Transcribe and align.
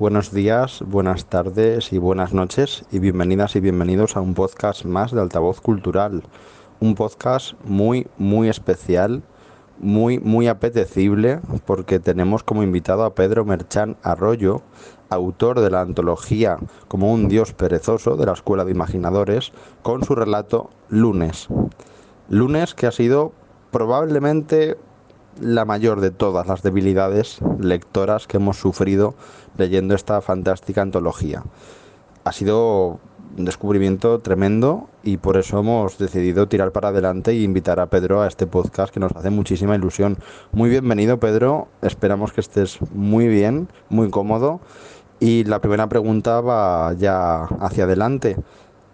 buenos 0.00 0.32
días, 0.32 0.82
buenas 0.86 1.26
tardes 1.26 1.92
y 1.92 1.98
buenas 1.98 2.32
noches 2.32 2.86
y 2.90 3.00
bienvenidas 3.00 3.54
y 3.54 3.60
bienvenidos 3.60 4.16
a 4.16 4.22
un 4.22 4.32
podcast 4.32 4.86
más 4.86 5.12
de 5.12 5.20
Altavoz 5.20 5.60
Cultural. 5.60 6.22
Un 6.80 6.94
podcast 6.94 7.52
muy, 7.64 8.06
muy 8.16 8.48
especial, 8.48 9.22
muy, 9.78 10.18
muy 10.18 10.48
apetecible 10.48 11.40
porque 11.66 11.98
tenemos 11.98 12.42
como 12.42 12.62
invitado 12.62 13.04
a 13.04 13.14
Pedro 13.14 13.44
Merchán 13.44 13.98
Arroyo, 14.02 14.62
autor 15.10 15.60
de 15.60 15.68
la 15.68 15.82
antología 15.82 16.56
Como 16.88 17.12
un 17.12 17.28
dios 17.28 17.52
perezoso 17.52 18.16
de 18.16 18.24
la 18.24 18.32
Escuela 18.32 18.64
de 18.64 18.70
Imaginadores, 18.70 19.52
con 19.82 20.02
su 20.02 20.14
relato 20.14 20.70
Lunes. 20.88 21.48
Lunes 22.30 22.72
que 22.72 22.86
ha 22.86 22.92
sido 22.92 23.32
probablemente 23.70 24.78
la 25.40 25.64
mayor 25.64 26.00
de 26.00 26.10
todas 26.10 26.46
las 26.46 26.62
debilidades 26.62 27.38
lectoras 27.58 28.26
que 28.26 28.38
hemos 28.38 28.58
sufrido 28.58 29.14
leyendo 29.56 29.94
esta 29.94 30.20
fantástica 30.20 30.82
antología. 30.82 31.44
Ha 32.24 32.32
sido 32.32 33.00
un 33.36 33.44
descubrimiento 33.44 34.20
tremendo 34.20 34.88
y 35.02 35.16
por 35.16 35.36
eso 35.36 35.60
hemos 35.60 35.98
decidido 35.98 36.48
tirar 36.48 36.72
para 36.72 36.88
adelante 36.88 37.30
e 37.30 37.42
invitar 37.42 37.80
a 37.80 37.86
Pedro 37.86 38.22
a 38.22 38.28
este 38.28 38.46
podcast 38.46 38.92
que 38.92 39.00
nos 39.00 39.12
hace 39.12 39.30
muchísima 39.30 39.76
ilusión. 39.76 40.18
Muy 40.52 40.68
bienvenido 40.70 41.20
Pedro, 41.20 41.68
esperamos 41.82 42.32
que 42.32 42.40
estés 42.40 42.78
muy 42.92 43.28
bien, 43.28 43.68
muy 43.88 44.10
cómodo 44.10 44.60
y 45.20 45.44
la 45.44 45.60
primera 45.60 45.88
pregunta 45.88 46.40
va 46.40 46.92
ya 46.94 47.44
hacia 47.44 47.84
adelante. 47.84 48.36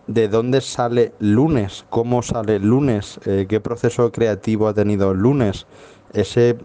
¿De 0.07 0.29
dónde 0.29 0.61
sale 0.61 1.15
lunes? 1.19 1.85
¿Cómo 1.91 2.23
sale 2.23 2.61
lunes? 2.61 3.19
Eh, 3.27 3.47
¿Qué 3.49 3.61
proceso 3.61 4.13
creativo 4.13 4.69
ha 4.69 4.75
tenido 4.75 5.15
lunes? 5.15 5.67
Ese 6.13 6.57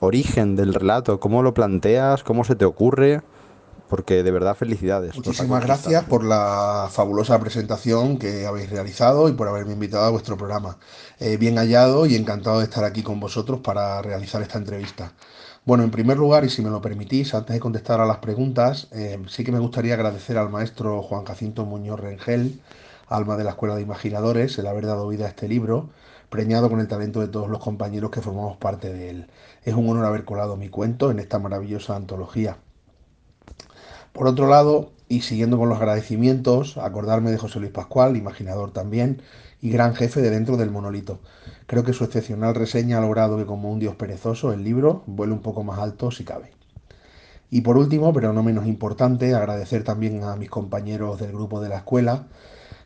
origen 0.00 0.56
del 0.56 0.74
relato, 0.74 1.20
cómo 1.20 1.42
lo 1.42 1.54
planteas, 1.54 2.22
cómo 2.22 2.44
se 2.44 2.54
te 2.54 2.64
ocurre, 2.64 3.22
porque 3.88 4.22
de 4.22 4.30
verdad 4.30 4.56
felicidades. 4.56 5.14
Muchísimas 5.14 5.64
gracias 5.64 6.04
por 6.04 6.24
la 6.24 6.88
fabulosa 6.90 7.38
presentación 7.38 8.18
que 8.18 8.46
habéis 8.46 8.70
realizado 8.70 9.28
y 9.28 9.32
por 9.32 9.48
haberme 9.48 9.72
invitado 9.72 10.04
a 10.04 10.10
vuestro 10.10 10.36
programa. 10.36 10.78
Eh, 11.18 11.36
bien 11.36 11.56
hallado 11.56 12.06
y 12.06 12.16
encantado 12.16 12.58
de 12.58 12.64
estar 12.64 12.84
aquí 12.84 13.02
con 13.02 13.20
vosotros 13.20 13.60
para 13.60 14.00
realizar 14.02 14.42
esta 14.42 14.58
entrevista. 14.58 15.12
Bueno, 15.64 15.82
en 15.82 15.90
primer 15.90 16.18
lugar, 16.18 16.44
y 16.44 16.50
si 16.50 16.60
me 16.60 16.68
lo 16.70 16.82
permitís, 16.82 17.34
antes 17.34 17.54
de 17.54 17.60
contestar 17.60 18.00
a 18.00 18.04
las 18.04 18.18
preguntas, 18.18 18.88
eh, 18.92 19.18
sí 19.28 19.44
que 19.44 19.52
me 19.52 19.58
gustaría 19.58 19.94
agradecer 19.94 20.36
al 20.36 20.50
maestro 20.50 21.00
Juan 21.02 21.24
Jacinto 21.24 21.64
Muñoz 21.64 22.00
Rengel, 22.00 22.60
alma 23.08 23.36
de 23.36 23.44
la 23.44 23.50
Escuela 23.50 23.74
de 23.74 23.82
Imaginadores, 23.82 24.58
el 24.58 24.66
haber 24.66 24.86
dado 24.86 25.08
vida 25.08 25.24
a 25.24 25.28
este 25.28 25.48
libro 25.48 25.88
con 26.68 26.80
el 26.80 26.88
talento 26.88 27.20
de 27.20 27.28
todos 27.28 27.48
los 27.48 27.60
compañeros 27.60 28.10
que 28.10 28.20
formamos 28.20 28.56
parte 28.56 28.92
de 28.92 29.08
él. 29.08 29.26
Es 29.62 29.74
un 29.74 29.88
honor 29.88 30.04
haber 30.04 30.24
colado 30.24 30.56
mi 30.56 30.68
cuento 30.68 31.12
en 31.12 31.20
esta 31.20 31.38
maravillosa 31.38 31.94
antología. 31.94 32.58
Por 34.12 34.26
otro 34.26 34.48
lado, 34.48 34.90
y 35.08 35.20
siguiendo 35.20 35.58
con 35.58 35.68
los 35.68 35.78
agradecimientos, 35.78 36.76
acordarme 36.76 37.30
de 37.30 37.38
José 37.38 37.60
Luis 37.60 37.70
Pascual, 37.70 38.16
imaginador 38.16 38.72
también, 38.72 39.22
y 39.62 39.70
gran 39.70 39.94
jefe 39.94 40.22
de 40.22 40.30
dentro 40.30 40.56
del 40.56 40.72
monolito. 40.72 41.20
Creo 41.66 41.84
que 41.84 41.92
su 41.92 42.02
excepcional 42.02 42.56
reseña 42.56 42.98
ha 42.98 43.00
logrado 43.00 43.36
que 43.36 43.46
como 43.46 43.70
un 43.70 43.78
dios 43.78 43.94
perezoso 43.94 44.52
el 44.52 44.64
libro 44.64 45.04
vuele 45.06 45.32
un 45.32 45.40
poco 45.40 45.62
más 45.62 45.78
alto 45.78 46.10
si 46.10 46.24
cabe. 46.24 46.50
Y 47.48 47.60
por 47.60 47.76
último, 47.76 48.12
pero 48.12 48.32
no 48.32 48.42
menos 48.42 48.66
importante, 48.66 49.34
agradecer 49.34 49.84
también 49.84 50.24
a 50.24 50.34
mis 50.34 50.50
compañeros 50.50 51.20
del 51.20 51.30
grupo 51.30 51.60
de 51.60 51.68
la 51.68 51.76
escuela, 51.76 52.26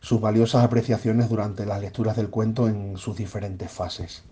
sus 0.01 0.21
valiosas 0.21 0.65
apreciaciones 0.65 1.29
durante 1.29 1.67
las 1.67 1.81
lecturas 1.81 2.17
del 2.17 2.31
cuento 2.31 2.69
en 2.69 2.97
sus 2.97 3.17
diferentes 3.17 3.71
fases. 3.71 4.23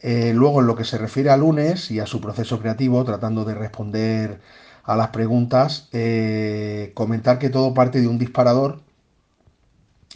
Eh, 0.00 0.32
luego, 0.34 0.60
en 0.60 0.66
lo 0.66 0.74
que 0.74 0.84
se 0.84 0.98
refiere 0.98 1.30
a 1.30 1.36
lunes 1.36 1.90
y 1.90 2.00
a 2.00 2.06
su 2.06 2.20
proceso 2.20 2.58
creativo, 2.58 3.04
tratando 3.04 3.44
de 3.44 3.54
responder 3.54 4.40
a 4.82 4.96
las 4.96 5.08
preguntas, 5.08 5.88
eh, 5.92 6.90
comentar 6.94 7.38
que 7.38 7.50
todo 7.50 7.72
parte 7.72 8.00
de 8.00 8.08
un 8.08 8.18
disparador, 8.18 8.80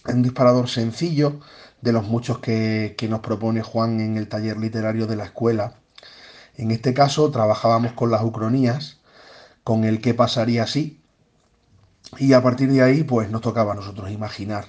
un 0.09 0.23
disparador 0.23 0.69
sencillo 0.69 1.41
de 1.83 1.93
los 1.93 2.05
muchos 2.09 2.39
que, 2.41 2.95
que 2.99 3.09
nos 3.09 3.21
propone 3.21 3.63
Juan 3.63 4.01
en 4.01 4.17
el 4.17 4.29
taller 4.29 4.57
literario 4.57 5.07
de 5.07 5.17
la 5.17 5.25
escuela. 5.25 5.75
En 6.57 6.71
este 6.71 6.95
caso, 6.95 7.31
trabajábamos 7.31 7.93
con 7.93 8.11
las 8.11 8.25
ucronías, 8.25 8.99
con 9.63 9.85
el 9.85 10.01
qué 10.01 10.15
pasaría 10.15 10.67
si, 10.67 11.01
y 12.19 12.33
a 12.33 12.43
partir 12.43 12.71
de 12.71 12.83
ahí, 12.83 13.03
pues 13.03 13.31
nos 13.31 13.41
tocaba 13.41 13.73
a 13.73 13.77
nosotros 13.77 14.11
imaginar. 14.11 14.67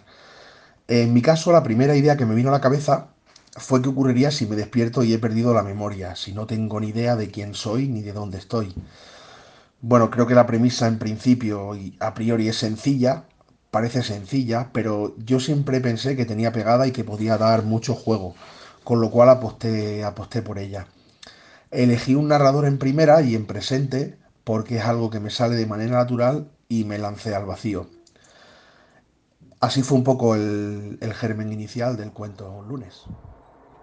En 0.87 1.13
mi 1.13 1.21
caso, 1.21 1.51
la 1.51 1.63
primera 1.63 1.95
idea 1.95 2.17
que 2.17 2.25
me 2.25 2.35
vino 2.35 2.49
a 2.49 2.53
la 2.53 2.61
cabeza 2.61 3.09
fue 3.57 3.81
qué 3.81 3.89
ocurriría 3.89 4.31
si 4.31 4.45
me 4.45 4.55
despierto 4.55 5.03
y 5.03 5.13
he 5.13 5.19
perdido 5.19 5.53
la 5.53 5.63
memoria, 5.63 6.15
si 6.15 6.33
no 6.33 6.45
tengo 6.45 6.79
ni 6.79 6.89
idea 6.89 7.15
de 7.15 7.29
quién 7.29 7.53
soy 7.53 7.87
ni 7.87 8.01
de 8.01 8.13
dónde 8.13 8.37
estoy. 8.37 8.73
Bueno, 9.81 10.09
creo 10.09 10.27
que 10.27 10.35
la 10.35 10.47
premisa 10.47 10.87
en 10.87 10.97
principio 10.97 11.75
y 11.75 11.95
a 11.99 12.13
priori 12.13 12.47
es 12.47 12.57
sencilla, 12.57 13.25
parece 13.71 14.03
sencilla, 14.03 14.69
pero 14.73 15.15
yo 15.17 15.39
siempre 15.39 15.81
pensé 15.81 16.15
que 16.15 16.25
tenía 16.25 16.51
pegada 16.51 16.87
y 16.87 16.91
que 16.91 17.03
podía 17.03 17.37
dar 17.37 17.63
mucho 17.63 17.93
juego, 17.93 18.35
con 18.83 19.01
lo 19.01 19.11
cual 19.11 19.29
aposté, 19.29 20.03
aposté 20.03 20.41
por 20.41 20.59
ella. 20.59 20.87
Elegí 21.71 22.15
un 22.15 22.29
narrador 22.29 22.65
en 22.65 22.77
primera 22.79 23.21
y 23.21 23.35
en 23.35 23.45
presente, 23.45 24.17
porque 24.43 24.77
es 24.77 24.85
algo 24.85 25.09
que 25.09 25.19
me 25.19 25.29
sale 25.29 25.55
de 25.55 25.65
manera 25.65 25.97
natural 25.97 26.49
y 26.69 26.83
me 26.83 26.97
lancé 26.97 27.35
al 27.35 27.45
vacío. 27.45 27.87
Así 29.59 29.81
fue 29.81 29.97
un 29.97 30.03
poco 30.03 30.35
el, 30.35 30.99
germen 31.13 31.51
inicial 31.51 31.97
del 31.97 32.11
cuento 32.11 32.63
lunes. 32.67 33.05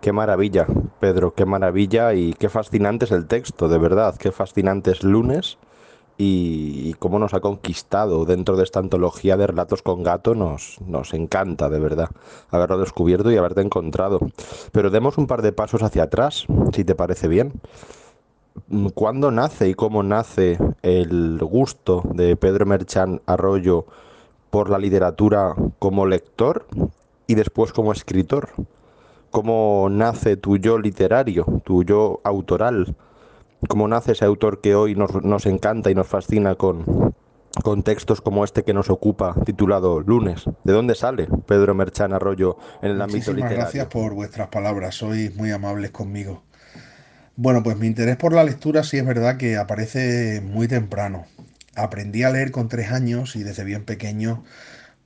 Qué 0.01 0.13
maravilla, 0.13 0.67
Pedro, 1.01 1.35
qué 1.35 1.47
maravilla 1.47 2.13
y 2.15 2.35
qué 2.35 2.49
fascinante 2.49 3.07
es 3.07 3.11
el 3.11 3.27
texto, 3.27 3.69
de 3.69 3.79
verdad, 3.79 4.17
qué 4.17 4.31
fascinante 4.31 4.93
es 4.93 5.03
lunes 5.03 5.59
y, 6.17 6.95
cómo 7.01 7.19
nos 7.19 7.35
ha 7.35 7.41
conquistado 7.41 8.25
dentro 8.25 8.57
de 8.57 8.65
esta 8.65 8.79
antología 8.79 9.37
de 9.37 9.49
relatos 9.49 9.83
con 9.83 10.03
gato, 10.03 10.35
nos, 10.35 10.81
nos 10.87 11.13
encanta, 11.15 11.69
de 11.69 11.81
verdad, 11.81 12.11
haberlo 12.51 12.79
descubierto 12.79 13.33
y 13.33 13.37
haberte 13.37 13.63
encontrado. 13.63 14.21
Pero 14.71 14.91
demos 14.91 15.19
un 15.19 15.27
par 15.27 15.43
de 15.43 15.53
pasos 15.53 15.83
hacia 15.83 16.05
atrás, 16.05 16.47
si 16.73 16.85
te 16.85 16.95
parece 16.95 17.27
bien. 17.27 17.61
¿Cuándo 18.95 19.31
nace 19.31 19.69
y 19.69 19.75
cómo 19.75 20.03
nace 20.03 20.59
el 20.83 21.39
gusto 21.43 22.03
de 22.15 22.37
Pedro 22.37 22.67
Merchán 22.67 23.21
Arroyo 23.27 23.87
por 24.51 24.71
la 24.71 24.79
literatura 24.79 25.55
como 25.81 26.07
lector 26.07 26.67
y 27.27 27.35
después 27.35 27.73
como 27.73 27.93
escritor? 27.93 28.51
¿Cómo 29.31 29.89
nace 29.91 30.37
tu 30.37 30.57
yo 30.57 30.79
literario, 30.79 31.45
tu 31.65 31.83
yo 31.83 32.21
autoral? 32.23 32.95
¿Cómo 33.69 33.89
nace 33.89 34.13
ese 34.13 34.25
autor 34.25 34.61
que 34.61 34.77
hoy 34.77 34.95
nos, 34.95 35.47
encanta 35.47 35.91
y 35.91 35.95
nos 35.97 36.07
fascina 36.07 36.55
con, 36.55 37.15
con 37.65 37.83
textos 37.83 38.21
como 38.21 38.45
este 38.45 38.63
que 38.63 38.73
nos 38.73 38.89
ocupa, 38.89 39.35
titulado 39.45 40.01
Lunes. 40.01 40.45
¿De 40.63 40.73
dónde 40.73 40.95
sale 40.95 41.27
Pedro 41.47 41.75
Merchán 41.75 42.13
Arroyo 42.13 42.57
en 42.83 42.93
el 42.93 43.03
ámbito 43.03 43.33
literario? 43.33 43.59
Gracias 43.59 43.87
por 43.89 44.15
vuestras 44.15 44.49
palabras, 44.49 44.95
sois 44.95 45.35
muy 45.35 45.51
amables 45.51 45.91
conmigo. 45.91 46.43
Bueno, 47.37 47.63
pues 47.63 47.77
mi 47.77 47.87
interés 47.87 48.17
por 48.17 48.33
la 48.33 48.45
lectura 48.45 48.83
sí 48.85 48.97
es 48.99 49.07
verdad 49.07 49.37
que 49.37 49.57
aparece 49.57 50.41
muy 50.41 50.69
temprano. 50.69 51.27
Aprendí 51.75 52.23
a 52.23 52.31
leer 52.31 52.51
con 52.53 52.69
tres 52.69 52.91
años 52.93 53.37
y 53.37 53.43
desde 53.43 53.65
bien 53.65 53.85
pequeño 53.85 54.45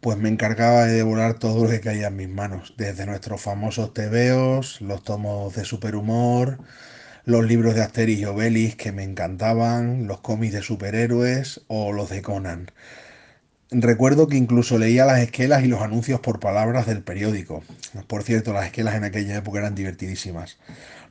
pues 0.01 0.19
me 0.19 0.29
encargaba 0.31 0.85
de 0.87 0.95
devorar 0.95 1.39
todo 1.39 1.65
lo 1.65 1.71
que 1.71 1.81
caía 1.81 2.09
en 2.09 2.17
mis 2.17 2.29
manos, 2.29 2.75
desde 2.79 3.07
nuestros 3.07 3.41
famosos 3.43 3.95
tebeos, 3.95 4.81
los 4.83 5.03
tomos 5.05 5.55
de 5.57 5.65
superhumor, 5.65 6.59
los 7.25 7.45
libros 7.47 7.75
de 7.75 7.83
Asterix 7.83 8.21
y 8.21 8.25
Obelix 8.27 8.77
que 8.77 8.93
me 8.93 9.05
encantaban, 9.05 10.07
los 10.09 10.21
cómics 10.21 10.55
de 10.55 10.63
superhéroes 10.63 11.63
o 11.69 11.93
los 11.93 12.11
de 12.11 12.23
Conan. 12.23 12.71
Recuerdo 13.71 14.29
que 14.29 14.37
incluso 14.39 14.79
leía 14.79 15.05
las 15.05 15.19
esquelas 15.19 15.63
y 15.63 15.69
los 15.69 15.83
anuncios 15.83 16.21
por 16.21 16.41
palabras 16.41 16.87
del 16.87 17.03
periódico. 17.03 17.63
Por 18.07 18.23
cierto, 18.23 18.55
las 18.55 18.65
esquelas 18.65 18.95
en 18.95 19.05
aquella 19.05 19.37
época 19.37 19.59
eran 19.59 19.75
divertidísimas. 19.75 20.57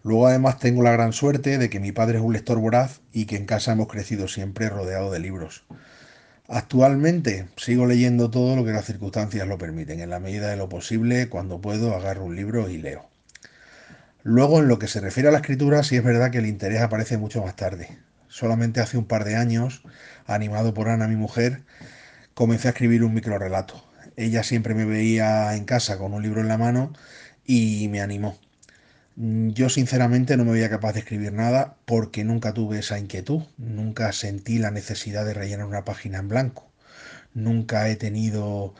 Luego 0.03 0.25
además 0.25 0.57
tengo 0.57 0.81
la 0.81 0.91
gran 0.91 1.13
suerte 1.13 1.59
de 1.59 1.69
que 1.69 1.79
mi 1.79 1.91
padre 1.91 2.17
es 2.17 2.23
un 2.23 2.34
lector 2.34 2.57
voraz 2.57 3.01
y 3.13 3.25
que 3.25 3.35
en 3.35 3.46
casa 3.46 3.73
hemos 3.73 3.88
crecido 3.88 4.28
siempre 4.28 4.70
rodeado 4.70 5.11
de 5.11 5.20
libros. 5.20 5.66
Actualmente 6.47 7.47
sigo 7.58 7.85
leyendo 7.85 8.32
todo 8.32 8.55
lo 8.55 8.66
que 8.66 8.72
las 8.72 8.85
circunstancias 8.85 9.47
lo 9.47 9.59
permiten. 9.59 9.99
En 9.99 10.09
la 10.09 10.20
medida 10.20 10.49
de 10.49 10.58
lo 10.58 10.67
posible, 10.67 11.29
cuando 11.29 11.61
puedo, 11.61 11.96
agarro 11.96 12.26
un 12.26 12.35
libro 12.35 12.70
y 12.70 12.78
leo. 12.79 13.08
Luego, 14.23 14.59
en 14.59 14.67
lo 14.67 14.79
que 14.79 14.87
se 14.87 14.99
refiere 14.99 15.29
a 15.29 15.32
la 15.32 15.40
escritura, 15.40 15.84
sí 15.84 15.96
es 15.96 16.03
verdad 16.03 16.32
que 16.32 16.40
el 16.40 16.47
interés 16.47 16.82
aparece 16.82 17.20
mucho 17.20 17.43
más 17.43 17.55
tarde. 17.55 17.99
Solamente 18.29 18.79
hace 18.79 18.97
un 18.97 19.05
par 19.05 19.26
de 19.26 19.35
años, 19.35 19.84
animado 20.26 20.73
por 20.73 20.90
Ana, 20.90 21.08
mi 21.08 21.16
mujer, 21.16 21.61
comencé 22.37 22.67
a 22.67 22.72
escribir 22.72 23.03
un 23.03 23.16
microrelato. 23.16 23.84
Ella 24.16 24.43
siempre 24.43 24.75
me 24.75 24.85
veía 24.85 25.55
en 25.55 25.66
casa 25.66 25.97
con 25.97 26.13
un 26.13 26.22
libro 26.22 26.39
en 26.39 26.47
la 26.47 26.59
mano 26.59 26.93
y 27.43 27.87
me 27.87 27.99
animó. 27.99 28.37
Yo 29.16 29.69
sinceramente 29.69 30.37
no 30.37 30.45
me 30.45 30.51
veía 30.51 30.69
capaz 30.69 30.93
de 30.93 30.99
escribir 30.99 31.34
nada 31.34 31.78
porque 31.85 32.23
nunca 32.23 32.53
tuve 32.53 32.78
esa 32.78 32.99
inquietud, 32.99 33.41
nunca 33.57 34.11
sentí 34.11 34.59
la 34.59 34.69
necesidad 34.69 35.25
de 35.25 35.34
rellenar 35.34 35.66
una 35.66 35.84
página 35.84 36.19
en 36.19 36.28
blanco, 36.28 36.72
nunca 37.34 37.89
he 37.89 37.95
tenido 37.95 38.75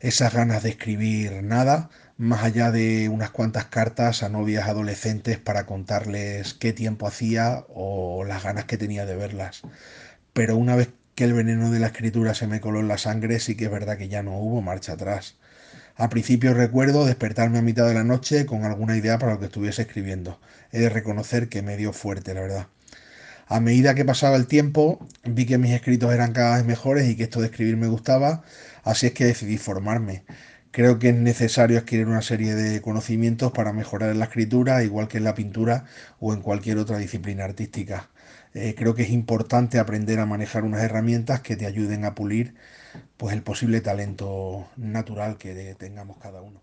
esas 0.00 0.34
ganas 0.34 0.64
de 0.64 0.70
escribir 0.70 1.44
nada 1.44 1.90
más 2.16 2.42
allá 2.42 2.72
de 2.72 3.08
unas 3.08 3.30
cuantas 3.30 3.66
cartas 3.66 4.24
a 4.24 4.28
novias 4.30 4.66
adolescentes 4.66 5.38
para 5.38 5.64
contarles 5.64 6.54
qué 6.54 6.72
tiempo 6.72 7.06
hacía 7.06 7.64
o 7.68 8.24
las 8.24 8.42
ganas 8.42 8.64
que 8.64 8.78
tenía 8.78 9.06
de 9.06 9.14
verlas. 9.14 9.62
Pero 10.32 10.56
una 10.56 10.74
vez 10.74 10.88
que 11.16 11.24
el 11.24 11.32
veneno 11.32 11.70
de 11.70 11.80
la 11.80 11.88
escritura 11.88 12.34
se 12.34 12.46
me 12.46 12.60
coló 12.60 12.80
en 12.80 12.88
la 12.88 12.98
sangre, 12.98 13.40
sí 13.40 13.56
que 13.56 13.64
es 13.64 13.70
verdad 13.70 13.96
que 13.96 14.08
ya 14.08 14.22
no 14.22 14.38
hubo 14.38 14.60
marcha 14.60 14.92
atrás. 14.92 15.36
Al 15.96 16.10
principio 16.10 16.52
recuerdo 16.52 17.06
despertarme 17.06 17.58
a 17.58 17.62
mitad 17.62 17.88
de 17.88 17.94
la 17.94 18.04
noche 18.04 18.44
con 18.44 18.64
alguna 18.64 18.98
idea 18.98 19.18
para 19.18 19.32
lo 19.32 19.38
que 19.40 19.46
estuviese 19.46 19.82
escribiendo. 19.82 20.38
He 20.72 20.78
de 20.78 20.90
reconocer 20.90 21.48
que 21.48 21.62
me 21.62 21.78
dio 21.78 21.94
fuerte, 21.94 22.34
la 22.34 22.42
verdad. 22.42 22.66
A 23.46 23.60
medida 23.60 23.94
que 23.94 24.04
pasaba 24.04 24.36
el 24.36 24.46
tiempo, 24.46 25.06
vi 25.24 25.46
que 25.46 25.56
mis 25.56 25.72
escritos 25.72 26.12
eran 26.12 26.32
cada 26.34 26.56
vez 26.56 26.66
mejores 26.66 27.08
y 27.08 27.16
que 27.16 27.22
esto 27.22 27.40
de 27.40 27.46
escribir 27.46 27.78
me 27.78 27.86
gustaba, 27.86 28.42
así 28.84 29.06
es 29.06 29.12
que 29.12 29.24
decidí 29.24 29.56
formarme. 29.56 30.24
Creo 30.76 30.98
que 30.98 31.08
es 31.08 31.14
necesario 31.14 31.78
adquirir 31.78 32.06
una 32.06 32.20
serie 32.20 32.54
de 32.54 32.82
conocimientos 32.82 33.50
para 33.50 33.72
mejorar 33.72 34.10
en 34.10 34.18
la 34.18 34.26
escritura, 34.26 34.84
igual 34.84 35.08
que 35.08 35.16
en 35.16 35.24
la 35.24 35.34
pintura 35.34 35.86
o 36.20 36.34
en 36.34 36.42
cualquier 36.42 36.76
otra 36.76 36.98
disciplina 36.98 37.44
artística. 37.44 38.10
Eh, 38.52 38.74
creo 38.76 38.94
que 38.94 39.04
es 39.04 39.08
importante 39.08 39.78
aprender 39.78 40.20
a 40.20 40.26
manejar 40.26 40.64
unas 40.64 40.82
herramientas 40.82 41.40
que 41.40 41.56
te 41.56 41.64
ayuden 41.64 42.04
a 42.04 42.14
pulir 42.14 42.56
pues, 43.16 43.34
el 43.34 43.42
posible 43.42 43.80
talento 43.80 44.66
natural 44.76 45.38
que 45.38 45.74
tengamos 45.76 46.18
cada 46.18 46.42
uno. 46.42 46.60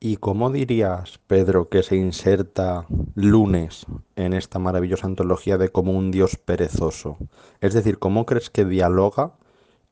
¿Y 0.00 0.16
cómo 0.16 0.50
dirías, 0.50 1.20
Pedro, 1.26 1.68
que 1.68 1.82
se 1.82 1.96
inserta 1.96 2.86
lunes 3.14 3.84
en 4.16 4.32
esta 4.32 4.60
maravillosa 4.60 5.06
antología 5.06 5.58
de 5.58 5.68
como 5.68 5.92
un 5.92 6.10
dios 6.10 6.38
perezoso? 6.38 7.18
Es 7.60 7.74
decir, 7.74 7.98
¿cómo 7.98 8.24
crees 8.24 8.48
que 8.48 8.64
dialoga 8.64 9.34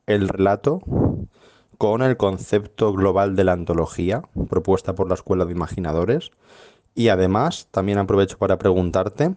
el 0.07 0.31
relato 0.31 0.81
con 1.81 2.03
el 2.03 2.19
concepto 2.19 2.93
global 2.93 3.37
de 3.37 3.44
la 3.44 3.53
antología 3.53 4.23
propuesta 4.50 4.94
por 4.94 5.09
la 5.09 5.15
Escuela 5.15 5.47
de 5.47 5.53
Imaginadores. 5.53 6.31
Y 6.94 7.09
además, 7.09 7.69
también 7.71 7.97
aprovecho 7.97 8.37
para 8.37 8.59
preguntarte, 8.59 9.35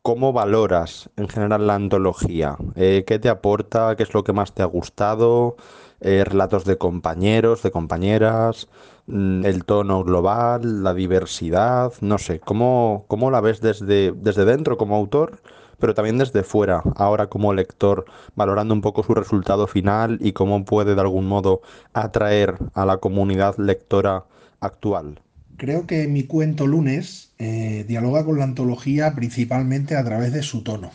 ¿cómo 0.00 0.32
valoras 0.32 1.10
en 1.18 1.28
general 1.28 1.66
la 1.66 1.74
antología? 1.74 2.56
Eh, 2.76 3.04
¿Qué 3.06 3.18
te 3.18 3.28
aporta? 3.28 3.94
¿Qué 3.94 4.04
es 4.04 4.14
lo 4.14 4.24
que 4.24 4.32
más 4.32 4.54
te 4.54 4.62
ha 4.62 4.64
gustado? 4.64 5.56
Eh, 6.00 6.24
¿Relatos 6.24 6.64
de 6.64 6.78
compañeros, 6.78 7.62
de 7.62 7.70
compañeras? 7.70 8.66
Mm, 9.06 9.44
¿El 9.44 9.66
tono 9.66 10.02
global? 10.02 10.82
¿La 10.82 10.94
diversidad? 10.94 11.92
No 12.00 12.16
sé, 12.16 12.40
¿cómo, 12.40 13.04
cómo 13.06 13.30
la 13.30 13.42
ves 13.42 13.60
desde, 13.60 14.12
desde 14.12 14.46
dentro 14.46 14.78
como 14.78 14.96
autor? 14.96 15.42
Pero 15.78 15.94
también 15.94 16.18
desde 16.18 16.42
fuera, 16.42 16.82
ahora 16.96 17.28
como 17.28 17.52
lector, 17.52 18.04
valorando 18.34 18.74
un 18.74 18.80
poco 18.80 19.02
su 19.02 19.14
resultado 19.14 19.66
final 19.66 20.18
y 20.20 20.32
cómo 20.32 20.64
puede 20.64 20.94
de 20.94 21.00
algún 21.00 21.26
modo 21.26 21.62
atraer 21.92 22.56
a 22.74 22.84
la 22.84 22.98
comunidad 22.98 23.56
lectora 23.58 24.24
actual. 24.60 25.20
Creo 25.56 25.86
que 25.86 26.08
mi 26.08 26.24
cuento 26.24 26.66
lunes 26.66 27.32
eh, 27.38 27.84
dialoga 27.86 28.24
con 28.24 28.38
la 28.38 28.44
antología 28.44 29.14
principalmente 29.14 29.96
a 29.96 30.04
través 30.04 30.32
de 30.32 30.42
su 30.42 30.62
tono. 30.62 30.90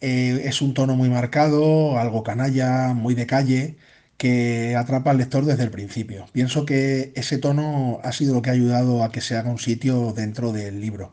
Eh, 0.00 0.42
es 0.44 0.62
un 0.62 0.74
tono 0.74 0.94
muy 0.94 1.08
marcado, 1.08 1.98
algo 1.98 2.22
canalla, 2.22 2.94
muy 2.94 3.14
de 3.14 3.26
calle, 3.26 3.76
que 4.16 4.76
atrapa 4.76 5.10
al 5.10 5.18
lector 5.18 5.44
desde 5.44 5.64
el 5.64 5.70
principio. 5.70 6.26
Pienso 6.32 6.66
que 6.66 7.12
ese 7.16 7.38
tono 7.38 8.00
ha 8.04 8.12
sido 8.12 8.34
lo 8.34 8.42
que 8.42 8.50
ha 8.50 8.52
ayudado 8.52 9.02
a 9.02 9.10
que 9.12 9.20
se 9.20 9.36
haga 9.36 9.50
un 9.50 9.58
sitio 9.58 10.12
dentro 10.12 10.52
del 10.52 10.80
libro. 10.80 11.12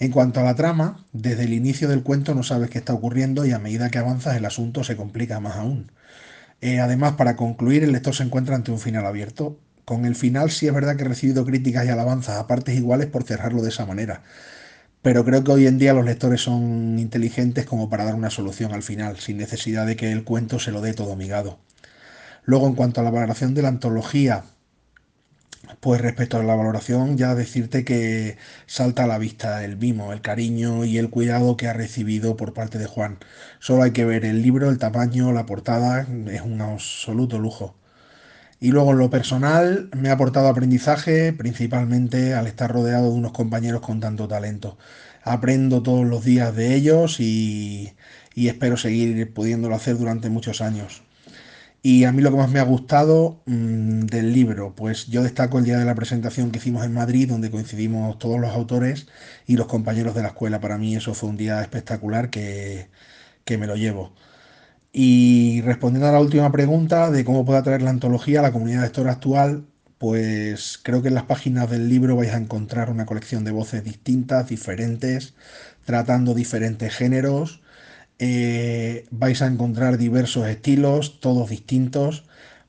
En 0.00 0.10
cuanto 0.12 0.40
a 0.40 0.44
la 0.44 0.54
trama, 0.54 1.06
desde 1.12 1.44
el 1.44 1.52
inicio 1.52 1.86
del 1.86 2.02
cuento 2.02 2.34
no 2.34 2.42
sabes 2.42 2.70
qué 2.70 2.78
está 2.78 2.94
ocurriendo 2.94 3.44
y 3.44 3.52
a 3.52 3.58
medida 3.58 3.90
que 3.90 3.98
avanzas 3.98 4.34
el 4.34 4.46
asunto 4.46 4.82
se 4.82 4.96
complica 4.96 5.40
más 5.40 5.56
aún. 5.56 5.92
Eh, 6.62 6.80
además, 6.80 7.14
para 7.16 7.36
concluir, 7.36 7.84
el 7.84 7.92
lector 7.92 8.14
se 8.14 8.22
encuentra 8.22 8.56
ante 8.56 8.70
un 8.72 8.78
final 8.78 9.04
abierto. 9.04 9.58
Con 9.84 10.06
el 10.06 10.16
final 10.16 10.50
sí 10.50 10.66
es 10.66 10.72
verdad 10.74 10.96
que 10.96 11.04
he 11.04 11.08
recibido 11.08 11.44
críticas 11.44 11.84
y 11.84 11.90
alabanzas 11.90 12.38
a 12.38 12.46
partes 12.46 12.76
iguales 12.76 13.08
por 13.08 13.24
cerrarlo 13.24 13.60
de 13.62 13.68
esa 13.68 13.84
manera. 13.84 14.22
Pero 15.02 15.24
creo 15.24 15.44
que 15.44 15.52
hoy 15.52 15.66
en 15.66 15.78
día 15.78 15.92
los 15.92 16.06
lectores 16.06 16.40
son 16.42 16.98
inteligentes 16.98 17.66
como 17.66 17.90
para 17.90 18.04
dar 18.04 18.14
una 18.14 18.30
solución 18.30 18.72
al 18.72 18.82
final, 18.82 19.18
sin 19.18 19.36
necesidad 19.36 19.86
de 19.86 19.96
que 19.96 20.12
el 20.12 20.24
cuento 20.24 20.58
se 20.58 20.72
lo 20.72 20.80
dé 20.80 20.94
todo 20.94 21.14
migado. 21.14 21.58
Luego, 22.44 22.66
en 22.68 22.74
cuanto 22.74 23.00
a 23.00 23.04
la 23.04 23.10
valoración 23.10 23.54
de 23.54 23.62
la 23.62 23.68
antología, 23.68 24.44
pues 25.80 26.00
respecto 26.00 26.38
a 26.38 26.42
la 26.42 26.54
valoración, 26.54 27.16
ya 27.16 27.34
decirte 27.34 27.84
que 27.84 28.36
salta 28.66 29.04
a 29.04 29.06
la 29.06 29.18
vista 29.18 29.64
el 29.64 29.76
mimo, 29.76 30.12
el 30.12 30.20
cariño 30.22 30.84
y 30.84 30.98
el 30.98 31.10
cuidado 31.10 31.56
que 31.56 31.68
ha 31.68 31.72
recibido 31.72 32.36
por 32.36 32.52
parte 32.54 32.78
de 32.78 32.86
Juan. 32.86 33.18
Solo 33.60 33.82
hay 33.82 33.92
que 33.92 34.04
ver 34.04 34.24
el 34.24 34.42
libro, 34.42 34.70
el 34.70 34.78
tamaño, 34.78 35.32
la 35.32 35.46
portada, 35.46 36.06
es 36.28 36.40
un 36.42 36.60
absoluto 36.60 37.38
lujo. 37.38 37.76
Y 38.60 38.72
luego 38.72 38.92
en 38.92 38.98
lo 38.98 39.10
personal 39.10 39.90
me 39.96 40.10
ha 40.10 40.12
aportado 40.14 40.48
aprendizaje, 40.48 41.32
principalmente 41.32 42.34
al 42.34 42.46
estar 42.46 42.70
rodeado 42.72 43.10
de 43.10 43.18
unos 43.18 43.32
compañeros 43.32 43.80
con 43.80 44.00
tanto 44.00 44.28
talento. 44.28 44.78
Aprendo 45.22 45.82
todos 45.82 46.06
los 46.06 46.24
días 46.24 46.54
de 46.54 46.74
ellos 46.74 47.20
y, 47.20 47.94
y 48.34 48.48
espero 48.48 48.76
seguir 48.76 49.32
pudiéndolo 49.34 49.74
hacer 49.76 49.96
durante 49.98 50.30
muchos 50.30 50.60
años. 50.60 51.02
Y 51.82 52.04
a 52.04 52.12
mí 52.12 52.20
lo 52.22 52.30
que 52.30 52.36
más 52.36 52.50
me 52.50 52.58
ha 52.60 52.64
gustado 52.64 53.42
mm, 53.46 54.00
del 54.06 54.32
libro, 54.34 54.74
pues 54.74 55.06
yo 55.06 55.22
destaco 55.22 55.58
el 55.58 55.64
día 55.64 55.78
de 55.78 55.86
la 55.86 55.94
presentación 55.94 56.50
que 56.50 56.58
hicimos 56.58 56.84
en 56.84 56.92
Madrid, 56.92 57.28
donde 57.28 57.50
coincidimos 57.50 58.18
todos 58.18 58.38
los 58.38 58.50
autores 58.50 59.06
y 59.46 59.56
los 59.56 59.66
compañeros 59.66 60.14
de 60.14 60.22
la 60.22 60.28
escuela. 60.28 60.60
Para 60.60 60.76
mí 60.78 60.94
eso 60.94 61.14
fue 61.14 61.30
un 61.30 61.36
día 61.38 61.62
espectacular 61.62 62.28
que, 62.30 62.90
que 63.44 63.58
me 63.58 63.66
lo 63.66 63.76
llevo. 63.76 64.14
Y 64.92 65.62
respondiendo 65.62 66.08
a 66.08 66.12
la 66.12 66.20
última 66.20 66.50
pregunta 66.52 67.10
de 67.10 67.24
cómo 67.24 67.44
puede 67.44 67.60
atraer 67.60 67.82
la 67.82 67.90
antología 67.90 68.40
a 68.40 68.42
la 68.42 68.52
comunidad 68.52 68.80
de 68.80 68.86
lectora 68.86 69.12
actual, 69.12 69.66
pues 69.98 70.78
creo 70.82 71.02
que 71.02 71.08
en 71.08 71.14
las 71.14 71.24
páginas 71.24 71.70
del 71.70 71.88
libro 71.88 72.16
vais 72.16 72.32
a 72.32 72.38
encontrar 72.38 72.90
una 72.90 73.06
colección 73.06 73.44
de 73.44 73.52
voces 73.52 73.84
distintas, 73.84 74.48
diferentes, 74.48 75.34
tratando 75.84 76.34
diferentes 76.34 76.94
géneros 76.94 77.62
eh, 78.22 79.06
vais 79.10 79.40
a 79.40 79.46
encontrar 79.46 79.96
diversos 79.96 80.46
estilos, 80.46 81.20
todos 81.20 81.48
distintos, 81.48 82.24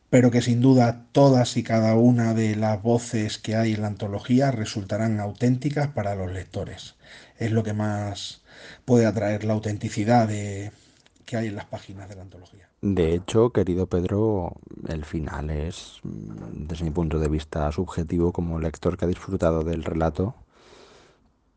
pero 0.09 0.31
que 0.31 0.41
sin 0.41 0.61
duda 0.61 1.07
todas 1.11 1.57
y 1.57 1.63
cada 1.63 1.95
una 1.95 2.33
de 2.33 2.55
las 2.55 2.81
voces 2.81 3.37
que 3.37 3.57
hay 3.57 3.73
en 3.73 3.81
la 3.81 3.87
antología 3.87 4.51
resultarán 4.51 5.19
auténticas 5.19 5.89
para 5.89 6.15
los 6.15 6.31
lectores. 6.31 6.95
Es 7.37 7.51
lo 7.51 7.63
que 7.63 7.73
más 7.73 8.43
puede 8.85 9.05
atraer 9.05 9.43
la 9.43 9.51
autenticidad 9.51 10.29
que 10.29 11.37
hay 11.37 11.47
en 11.47 11.55
las 11.55 11.65
páginas 11.65 12.07
de 12.07 12.15
la 12.15 12.21
antología. 12.21 12.69
De 12.81 13.13
hecho, 13.13 13.51
querido 13.51 13.87
Pedro, 13.87 14.53
el 14.87 15.03
final 15.03 15.49
es, 15.49 15.99
desde 16.03 16.85
mi 16.85 16.91
punto 16.91 17.19
de 17.19 17.27
vista 17.27 17.69
subjetivo, 17.73 18.31
como 18.31 18.57
lector 18.57 18.97
que 18.97 19.03
ha 19.03 19.09
disfrutado 19.09 19.65
del 19.65 19.83
relato, 19.83 20.33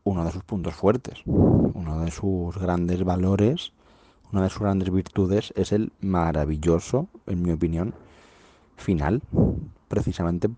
uno 0.03 0.25
de 0.25 0.31
sus 0.31 0.43
puntos 0.43 0.75
fuertes, 0.75 1.21
uno 1.25 2.01
de 2.01 2.11
sus 2.11 2.57
grandes 2.57 3.03
valores 3.05 3.71
una 4.35 4.43
de 4.43 4.49
sus 4.49 4.61
grandes 4.61 4.91
virtudes 4.91 5.53
es 5.55 5.71
el 5.71 5.93
maravilloso, 6.01 7.07
en 7.25 7.41
mi 7.41 7.51
opinión, 7.53 7.93
final. 8.75 9.21
Precisamente 9.87 10.49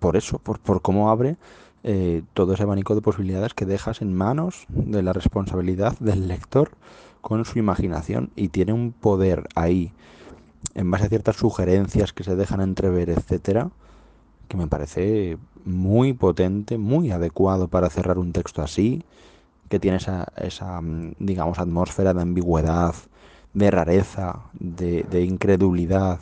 por 0.00 0.16
eso, 0.16 0.38
por, 0.40 0.82
cómo 0.82 1.10
abre 1.10 1.36
eh, 1.84 2.22
todo 2.34 2.54
ese 2.54 2.64
abanico 2.64 2.96
de 2.96 3.02
posibilidades 3.02 3.54
que 3.54 3.66
dejas 3.66 4.02
en 4.02 4.12
manos 4.12 4.66
de 4.68 5.02
la 5.04 5.12
responsabilidad 5.12 5.96
del 6.00 6.26
lector 6.26 6.72
con 7.20 7.44
su 7.44 7.60
imaginación 7.60 8.30
y 8.34 8.48
tiene 8.48 8.72
un 8.72 8.90
poder 8.90 9.46
ahí 9.54 9.92
en 10.74 10.90
base 10.90 11.04
a 11.04 11.08
ciertas 11.08 11.36
sugerencias 11.36 12.12
que 12.12 12.24
se 12.24 12.34
dejan 12.34 12.60
entrever, 12.60 13.10
etcétera, 13.10 13.70
que 14.48 14.56
me 14.56 14.66
parece 14.66 15.38
muy 15.64 16.14
potente, 16.14 16.78
muy 16.78 17.12
adecuado 17.12 17.68
para 17.68 17.90
cerrar 17.90 18.18
un 18.18 18.32
texto 18.32 18.60
así 18.60 19.04
que 19.68 19.78
tiene 19.78 19.98
esa, 19.98 20.26
esa 20.36 20.80
mm, 20.80 21.14
digamos, 21.18 21.58
atmósfera 21.58 22.14
de 22.14 22.22
ambigüedad, 22.22 22.94
de 23.52 23.70
rareza, 23.70 24.40
de, 24.52 25.04
de, 25.04 25.24
incredulidad. 25.24 26.20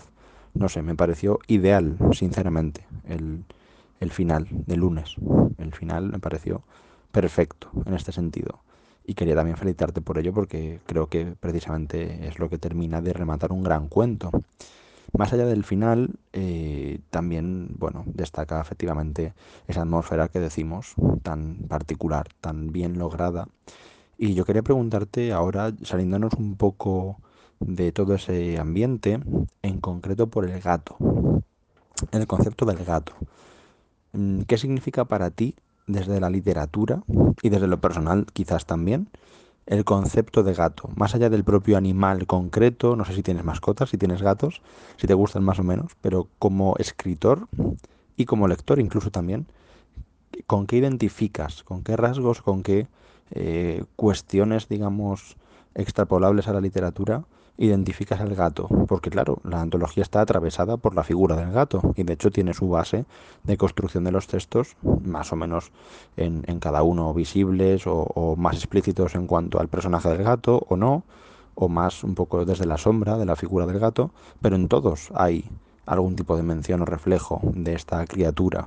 No 0.54 0.68
sé, 0.68 0.82
me 0.82 0.94
pareció 0.94 1.38
ideal, 1.46 1.96
sinceramente, 2.12 2.86
el, 3.08 3.44
el 4.00 4.10
final 4.10 4.48
de 4.50 4.76
lunes. 4.76 5.16
El 5.58 5.72
final 5.72 6.10
me 6.10 6.18
pareció 6.18 6.62
perfecto 7.10 7.68
en 7.86 7.94
este 7.94 8.12
sentido. 8.12 8.60
Y 9.04 9.14
quería 9.14 9.34
también 9.34 9.56
felicitarte 9.56 10.00
por 10.00 10.18
ello 10.18 10.32
porque 10.32 10.80
creo 10.86 11.08
que 11.08 11.34
precisamente 11.38 12.28
es 12.28 12.38
lo 12.38 12.48
que 12.48 12.58
termina 12.58 13.00
de 13.00 13.12
rematar 13.12 13.52
un 13.52 13.62
gran 13.62 13.88
cuento. 13.88 14.30
Más 15.12 15.32
allá 15.32 15.44
del 15.44 15.64
final, 15.64 16.18
eh, 16.32 17.00
también, 17.10 17.68
bueno, 17.78 18.04
destaca 18.06 18.60
efectivamente 18.60 19.34
esa 19.68 19.82
atmósfera 19.82 20.28
que 20.28 20.40
decimos, 20.40 20.94
tan 21.22 21.56
particular, 21.68 22.28
tan 22.40 22.72
bien 22.72 22.98
lograda. 22.98 23.48
Y 24.16 24.34
yo 24.34 24.44
quería 24.44 24.62
preguntarte 24.62 25.32
ahora, 25.32 25.72
saliéndonos 25.82 26.32
un 26.34 26.56
poco 26.56 27.18
de 27.60 27.92
todo 27.92 28.14
ese 28.14 28.58
ambiente, 28.58 29.20
en 29.62 29.80
concreto 29.80 30.28
por 30.28 30.48
el 30.48 30.60
gato, 30.60 30.96
el 32.10 32.26
concepto 32.26 32.64
del 32.64 32.84
gato. 32.84 33.12
Mm, 34.12 34.42
¿Qué 34.42 34.58
significa 34.58 35.04
para 35.04 35.30
ti 35.30 35.56
desde 35.86 36.20
la 36.20 36.30
literatura 36.30 37.02
y 37.42 37.50
desde 37.50 37.66
lo 37.66 37.80
personal 37.80 38.26
quizás 38.32 38.66
también? 38.66 39.08
El 39.66 39.84
concepto 39.84 40.42
de 40.42 40.54
gato, 40.54 40.88
más 40.96 41.14
allá 41.14 41.30
del 41.30 41.44
propio 41.44 41.76
animal 41.76 42.26
concreto, 42.26 42.96
no 42.96 43.04
sé 43.04 43.14
si 43.14 43.22
tienes 43.22 43.44
mascotas, 43.44 43.90
si 43.90 43.98
tienes 43.98 44.22
gatos, 44.22 44.60
si 44.96 45.06
te 45.06 45.14
gustan 45.14 45.44
más 45.44 45.58
o 45.58 45.62
menos, 45.62 45.92
pero 46.00 46.28
como 46.38 46.76
escritor 46.78 47.48
y 48.16 48.24
como 48.24 48.48
lector 48.48 48.80
incluso 48.80 49.10
también, 49.10 49.46
¿con 50.46 50.66
qué 50.66 50.76
identificas? 50.76 51.62
¿Con 51.62 51.82
qué 51.82 51.96
rasgos? 51.96 52.42
¿Con 52.42 52.62
qué 52.62 52.88
eh, 53.30 53.84
cuestiones, 53.96 54.68
digamos, 54.68 55.36
extrapolables 55.74 56.48
a 56.48 56.52
la 56.52 56.60
literatura, 56.60 57.24
identificas 57.58 58.20
al 58.20 58.34
gato, 58.34 58.68
porque 58.88 59.10
claro, 59.10 59.38
la 59.44 59.60
antología 59.60 60.02
está 60.02 60.20
atravesada 60.20 60.76
por 60.76 60.94
la 60.94 61.04
figura 61.04 61.36
del 61.36 61.52
gato 61.52 61.92
y 61.96 62.02
de 62.02 62.14
hecho 62.14 62.30
tiene 62.30 62.54
su 62.54 62.68
base 62.68 63.04
de 63.44 63.56
construcción 63.56 64.04
de 64.04 64.12
los 64.12 64.26
textos 64.26 64.76
más 65.04 65.32
o 65.32 65.36
menos 65.36 65.70
en, 66.16 66.42
cada 66.60 66.82
uno 66.82 67.12
visibles 67.12 67.86
o, 67.86 68.02
o, 68.14 68.36
más 68.36 68.56
explícitos 68.56 69.14
en 69.14 69.26
cuanto 69.26 69.60
al 69.60 69.68
personaje 69.68 70.08
del 70.08 70.22
gato 70.22 70.64
o 70.68 70.76
no, 70.76 71.04
o 71.54 71.68
más 71.68 72.02
un 72.04 72.14
poco 72.14 72.44
desde 72.44 72.66
la 72.66 72.78
sombra 72.78 73.18
de 73.18 73.26
la 73.26 73.36
figura 73.36 73.66
del 73.66 73.78
gato, 73.78 74.10
pero 74.40 74.56
en 74.56 74.68
todos 74.68 75.10
hay 75.14 75.44
algún 75.86 76.16
tipo 76.16 76.36
de 76.36 76.42
mención 76.42 76.82
o 76.82 76.84
reflejo 76.84 77.40
de 77.44 77.74
esta 77.74 78.04
criatura. 78.06 78.64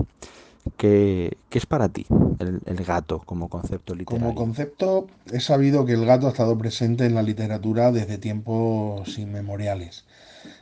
¿Qué, 0.77 1.38
es 1.51 1.65
para 1.65 1.89
ti 1.89 2.05
el, 2.39 2.86
gato 2.86 3.19
como 3.19 3.50
concepto 3.50 3.95
literario? 3.95 4.27
Como 4.27 4.36
concepto, 4.36 5.07
he 5.31 5.39
sabido 5.39 5.86
que 5.86 5.93
el 5.93 6.05
gato 6.05 6.27
ha 6.27 6.31
estado 6.31 6.57
presente 6.57 7.05
en 7.05 7.15
la 7.15 7.24
literatura 7.24 7.91
desde 7.91 8.17
tiempos 8.17 9.17
inmemoriales. 9.17 10.05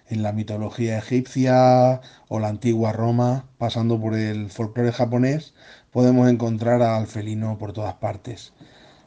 En 0.10 0.22
la 0.22 0.34
mitología 0.34 0.98
egipcia 0.98 2.02
o 2.28 2.40
la 2.40 2.50
antigua 2.50 2.92
Roma, 2.92 3.46
pasando 3.58 4.00
por 4.00 4.14
el 4.14 4.50
folclore 4.50 4.92
japonés, 4.92 5.54
podemos 5.92 6.30
encontrar 6.30 6.82
al 6.82 7.08
felino 7.08 7.58
por 7.58 7.74
todas 7.74 7.96
partes. 7.96 8.54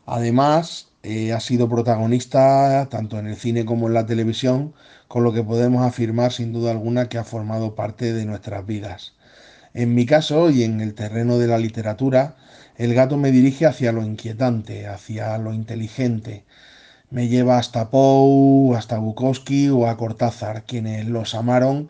Además, 0.06 0.88
eh, 1.02 1.32
ha 1.32 1.40
sido 1.40 1.68
protagonista 1.68 2.88
tanto 2.90 3.18
en 3.18 3.26
el 3.26 3.36
cine 3.36 3.64
como 3.64 3.86
en 3.86 3.94
la 3.94 4.06
televisión, 4.06 4.74
con 5.08 5.24
lo 5.24 5.32
que 5.32 5.44
podemos 5.44 5.84
afirmar 5.84 6.32
sin 6.32 6.52
duda 6.52 6.72
alguna 6.72 7.08
que 7.08 7.18
ha 7.18 7.24
formado 7.24 7.74
parte 7.74 8.12
de 8.12 8.24
nuestras 8.24 8.66
vidas. 8.66 9.15
En 9.76 9.94
mi 9.94 10.06
caso 10.06 10.48
y 10.48 10.62
en 10.62 10.80
el 10.80 10.94
terreno 10.94 11.36
de 11.36 11.48
la 11.48 11.58
literatura, 11.58 12.36
el 12.76 12.94
gato 12.94 13.18
me 13.18 13.30
dirige 13.30 13.66
hacia 13.66 13.92
lo 13.92 14.02
inquietante, 14.02 14.86
hacia 14.86 15.36
lo 15.36 15.52
inteligente. 15.52 16.46
Me 17.10 17.28
lleva 17.28 17.58
hasta 17.58 17.90
Poe, 17.90 18.74
hasta 18.74 18.96
Bukowski 18.96 19.68
o 19.68 19.86
a 19.86 19.98
Cortázar, 19.98 20.64
quienes 20.64 21.06
los 21.06 21.34
amaron 21.34 21.88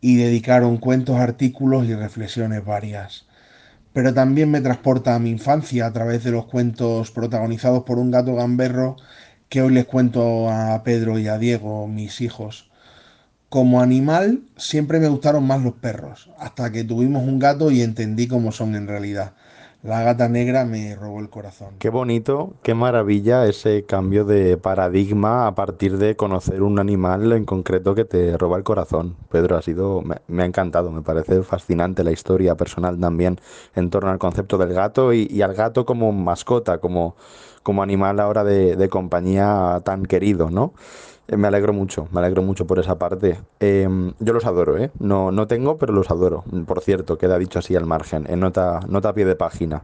y 0.00 0.14
dedicaron 0.14 0.76
cuentos, 0.76 1.16
artículos 1.18 1.86
y 1.86 1.96
reflexiones 1.96 2.64
varias. 2.64 3.26
Pero 3.92 4.14
también 4.14 4.52
me 4.52 4.60
transporta 4.60 5.16
a 5.16 5.18
mi 5.18 5.30
infancia 5.30 5.86
a 5.86 5.92
través 5.92 6.22
de 6.22 6.30
los 6.30 6.46
cuentos 6.46 7.10
protagonizados 7.10 7.82
por 7.82 7.98
un 7.98 8.12
gato 8.12 8.36
gamberro 8.36 8.94
que 9.48 9.60
hoy 9.60 9.74
les 9.74 9.86
cuento 9.86 10.48
a 10.50 10.84
Pedro 10.84 11.18
y 11.18 11.26
a 11.26 11.38
Diego, 11.38 11.88
mis 11.88 12.20
hijos. 12.20 12.70
Como 13.48 13.80
animal 13.80 14.40
siempre 14.56 14.98
me 14.98 15.08
gustaron 15.08 15.46
más 15.46 15.62
los 15.62 15.74
perros, 15.74 16.30
hasta 16.38 16.72
que 16.72 16.84
tuvimos 16.84 17.22
un 17.22 17.38
gato 17.38 17.70
y 17.70 17.82
entendí 17.82 18.26
cómo 18.26 18.52
son 18.52 18.74
en 18.74 18.88
realidad. 18.88 19.34
La 19.84 20.02
gata 20.02 20.30
negra 20.30 20.64
me 20.64 20.96
robó 20.96 21.20
el 21.20 21.28
corazón. 21.28 21.74
Qué 21.78 21.90
bonito, 21.90 22.54
qué 22.62 22.72
maravilla 22.72 23.46
ese 23.46 23.84
cambio 23.84 24.24
de 24.24 24.56
paradigma 24.56 25.46
a 25.46 25.54
partir 25.54 25.98
de 25.98 26.16
conocer 26.16 26.62
un 26.62 26.78
animal 26.78 27.30
en 27.32 27.44
concreto 27.44 27.94
que 27.94 28.06
te 28.06 28.38
roba 28.38 28.56
el 28.56 28.64
corazón. 28.64 29.14
Pedro, 29.30 29.58
ha 29.58 29.62
sido, 29.62 30.00
me, 30.00 30.42
ha 30.42 30.46
encantado, 30.46 30.90
me 30.90 31.02
parece 31.02 31.42
fascinante 31.42 32.02
la 32.02 32.12
historia 32.12 32.54
personal 32.54 32.98
también 32.98 33.38
en 33.74 33.90
torno 33.90 34.10
al 34.10 34.18
concepto 34.18 34.56
del 34.56 34.72
gato 34.72 35.12
y, 35.12 35.42
al 35.42 35.52
gato 35.52 35.84
como 35.84 36.12
mascota, 36.12 36.78
como, 36.78 37.16
como 37.64 37.82
animal 37.82 38.20
ahora 38.20 38.44
de, 38.44 38.76
de 38.76 38.88
compañía 38.88 39.82
tan 39.84 40.06
querido, 40.06 40.50
¿no? 40.50 40.74
Eh, 41.26 41.36
me 41.38 41.48
alegro 41.48 41.72
mucho, 41.72 42.06
me 42.12 42.20
alegro 42.20 42.42
mucho 42.42 42.66
por 42.66 42.78
esa 42.78 42.98
parte. 42.98 43.40
Em, 43.58 44.12
yo 44.20 44.32
los 44.34 44.44
adoro, 44.44 44.76
¿eh? 44.76 44.90
No, 44.98 45.32
no 45.32 45.46
tengo, 45.46 45.78
pero 45.78 45.92
los 45.92 46.10
adoro. 46.10 46.44
Por 46.66 46.80
cierto, 46.82 47.16
queda 47.16 47.38
dicho 47.38 47.58
así 47.58 47.74
al 47.74 47.86
margen, 47.86 48.26
en 48.28 48.40
nota, 48.40 48.80
nota 48.88 49.08
a 49.10 49.14
pie 49.14 49.24
de 49.24 49.34
página. 49.34 49.82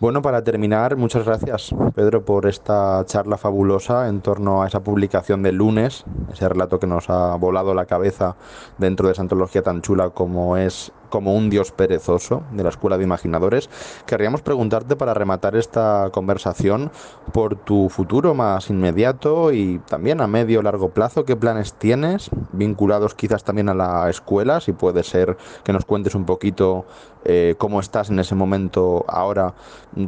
Bueno, 0.00 0.22
para 0.22 0.42
terminar, 0.42 0.96
muchas 0.96 1.26
gracias, 1.26 1.74
Pedro, 1.94 2.24
por 2.24 2.46
esta 2.46 3.04
charla 3.04 3.36
fabulosa 3.36 4.08
en 4.08 4.22
torno 4.22 4.62
a 4.62 4.66
esa 4.66 4.82
publicación 4.82 5.42
del 5.42 5.56
lunes, 5.56 6.04
ese 6.32 6.48
relato 6.48 6.80
que 6.80 6.86
nos 6.86 7.10
ha 7.10 7.36
volado 7.36 7.74
la 7.74 7.84
cabeza 7.84 8.36
dentro 8.78 9.06
de 9.06 9.12
esa 9.12 9.20
antología 9.20 9.62
tan 9.62 9.82
chula 9.82 10.08
como 10.08 10.56
es 10.56 10.90
como 11.10 11.34
un 11.34 11.50
dios 11.50 11.72
perezoso 11.72 12.42
de 12.52 12.62
la 12.62 12.70
Escuela 12.70 12.96
de 12.96 13.04
Imaginadores. 13.04 13.68
Querríamos 14.06 14.40
preguntarte 14.42 14.96
para 14.96 15.12
rematar 15.12 15.56
esta 15.56 16.08
conversación 16.12 16.90
por 17.32 17.56
tu 17.56 17.88
futuro 17.90 18.34
más 18.34 18.70
inmediato 18.70 19.52
y 19.52 19.80
también 19.80 20.20
a 20.20 20.26
medio 20.26 20.60
o 20.60 20.62
largo 20.62 20.90
plazo, 20.90 21.24
qué 21.24 21.36
planes 21.36 21.74
tienes 21.74 22.30
vinculados 22.52 23.14
quizás 23.14 23.44
también 23.44 23.68
a 23.68 23.74
la 23.74 24.08
escuela, 24.08 24.60
si 24.60 24.72
puede 24.72 25.02
ser 25.02 25.36
que 25.64 25.72
nos 25.72 25.84
cuentes 25.84 26.14
un 26.14 26.24
poquito 26.24 26.86
eh, 27.24 27.54
cómo 27.58 27.80
estás 27.80 28.10
en 28.10 28.18
ese 28.18 28.34
momento 28.34 29.04
ahora 29.06 29.54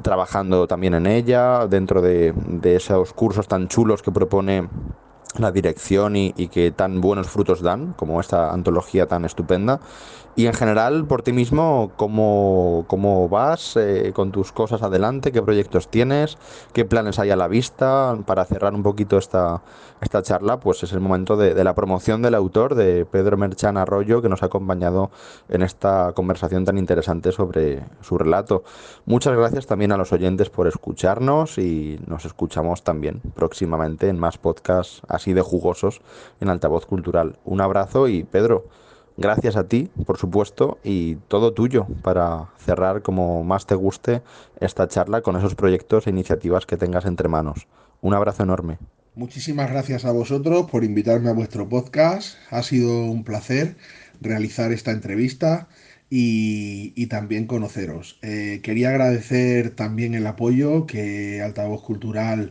trabajando 0.02 0.66
también 0.66 0.94
en 0.94 1.06
ella, 1.06 1.66
dentro 1.66 2.00
de, 2.00 2.32
de 2.46 2.76
esos 2.76 3.12
cursos 3.12 3.48
tan 3.48 3.68
chulos 3.68 4.02
que 4.02 4.10
propone 4.10 4.68
la 5.38 5.50
dirección 5.50 6.16
y, 6.16 6.34
y, 6.36 6.48
que 6.48 6.72
tan 6.72 7.00
buenos 7.00 7.28
frutos 7.28 7.62
dan, 7.62 7.94
como 7.94 8.20
esta 8.20 8.52
antología 8.52 9.06
tan 9.06 9.24
estupenda. 9.24 9.80
Y 10.34 10.46
en 10.46 10.54
general, 10.54 11.04
por 11.04 11.22
ti 11.22 11.34
mismo, 11.34 11.92
¿cómo, 11.96 12.86
cómo 12.88 13.28
vas 13.28 13.76
eh, 13.76 14.12
con 14.14 14.32
tus 14.32 14.50
cosas 14.50 14.82
adelante? 14.82 15.30
¿Qué 15.30 15.42
proyectos 15.42 15.88
tienes? 15.88 16.38
¿Qué 16.72 16.86
planes 16.86 17.18
hay 17.18 17.30
a 17.30 17.36
la 17.36 17.48
vista? 17.48 18.16
Para 18.24 18.46
cerrar 18.46 18.72
un 18.74 18.82
poquito 18.82 19.18
esta, 19.18 19.60
esta 20.00 20.22
charla, 20.22 20.58
pues 20.58 20.82
es 20.84 20.92
el 20.94 21.00
momento 21.00 21.36
de, 21.36 21.52
de 21.52 21.64
la 21.64 21.74
promoción 21.74 22.22
del 22.22 22.34
autor, 22.34 22.74
de 22.74 23.04
Pedro 23.04 23.36
Merchan 23.36 23.76
Arroyo, 23.76 24.22
que 24.22 24.30
nos 24.30 24.42
ha 24.42 24.46
acompañado 24.46 25.10
en 25.50 25.60
esta 25.60 26.12
conversación 26.14 26.64
tan 26.64 26.78
interesante 26.78 27.30
sobre 27.30 27.84
su 28.00 28.16
relato. 28.16 28.64
Muchas 29.04 29.36
gracias 29.36 29.66
también 29.66 29.92
a 29.92 29.98
los 29.98 30.14
oyentes 30.14 30.48
por 30.48 30.66
escucharnos 30.66 31.58
y 31.58 32.00
nos 32.06 32.24
escuchamos 32.24 32.84
también 32.84 33.20
próximamente 33.34 34.08
en 34.08 34.18
más 34.18 34.38
podcasts 34.38 35.02
así 35.08 35.34
de 35.34 35.42
jugosos 35.42 36.00
en 36.40 36.48
Altavoz 36.48 36.86
Cultural. 36.86 37.36
Un 37.44 37.60
abrazo 37.60 38.08
y 38.08 38.24
Pedro. 38.24 38.64
Gracias 39.22 39.54
a 39.54 39.68
ti, 39.68 39.88
por 40.04 40.18
supuesto, 40.18 40.78
y 40.82 41.14
todo 41.28 41.54
tuyo 41.54 41.86
para 42.02 42.48
cerrar 42.58 43.02
como 43.02 43.44
más 43.44 43.66
te 43.66 43.76
guste 43.76 44.20
esta 44.60 44.88
charla 44.88 45.22
con 45.22 45.36
esos 45.36 45.54
proyectos 45.54 46.06
e 46.06 46.10
iniciativas 46.10 46.66
que 46.66 46.76
tengas 46.76 47.04
entre 47.06 47.28
manos. 47.28 47.68
Un 48.00 48.14
abrazo 48.14 48.42
enorme. 48.42 48.78
Muchísimas 49.14 49.70
gracias 49.70 50.04
a 50.04 50.10
vosotros 50.10 50.68
por 50.68 50.82
invitarme 50.82 51.30
a 51.30 51.34
vuestro 51.34 51.68
podcast. 51.68 52.36
Ha 52.50 52.64
sido 52.64 53.04
un 53.04 53.22
placer 53.22 53.76
realizar 54.20 54.72
esta 54.72 54.90
entrevista 54.90 55.68
y, 56.10 57.06
también 57.06 57.46
conoceros. 57.46 58.18
Eh, 58.22 58.60
quería 58.62 58.90
agradecer 58.90 59.70
también 59.70 60.14
el 60.14 60.26
apoyo 60.26 60.86
que 60.86 61.40
Altavoz 61.40 61.82
Cultural 61.82 62.50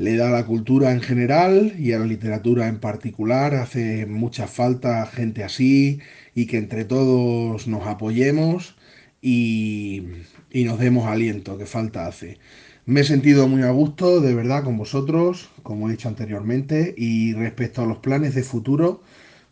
le 0.00 0.16
da 0.16 0.28
a 0.28 0.32
la 0.32 0.46
cultura 0.46 0.92
en 0.92 1.02
general 1.02 1.74
y 1.78 1.92
a 1.92 1.98
la 1.98 2.06
literatura 2.06 2.68
en 2.68 2.80
particular. 2.80 3.54
Hace 3.54 4.06
mucha 4.06 4.46
falta 4.46 5.04
gente 5.04 5.44
así 5.44 6.00
y 6.34 6.46
que 6.46 6.56
entre 6.56 6.86
todos 6.86 7.66
nos 7.68 7.86
apoyemos 7.86 8.76
y, 9.20 10.04
y 10.50 10.64
nos 10.64 10.78
demos 10.78 11.06
aliento, 11.06 11.58
que 11.58 11.66
falta 11.66 12.06
hace. 12.06 12.38
Me 12.86 13.02
he 13.02 13.04
sentido 13.04 13.46
muy 13.46 13.62
a 13.62 13.70
gusto, 13.72 14.22
de 14.22 14.34
verdad, 14.34 14.64
con 14.64 14.78
vosotros, 14.78 15.50
como 15.62 15.88
he 15.88 15.92
dicho 15.92 16.08
anteriormente, 16.08 16.94
y 16.96 17.34
respecto 17.34 17.82
a 17.82 17.86
los 17.86 17.98
planes 17.98 18.34
de 18.34 18.42
futuro, 18.42 19.02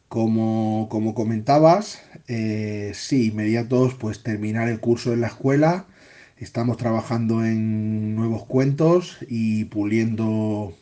como, 0.08 0.88
como 0.90 1.14
comentabas, 1.14 2.00
eh, 2.26 2.92
sí, 2.94 3.26
inmediatos, 3.26 3.94
pues 3.94 4.22
terminar 4.22 4.70
el 4.70 4.80
curso 4.80 5.12
en 5.12 5.20
la 5.20 5.26
escuela, 5.26 5.86
Estamos 6.40 6.76
trabajando 6.76 7.44
en 7.44 8.14
nuevos 8.14 8.46
cuentos 8.46 9.18
y 9.28 9.64
puliendo 9.64 10.72